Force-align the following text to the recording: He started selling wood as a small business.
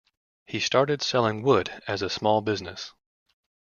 He 0.47 0.59
started 0.59 1.03
selling 1.03 1.43
wood 1.43 1.71
as 1.87 2.01
a 2.01 2.09
small 2.09 2.41
business. 2.41 2.91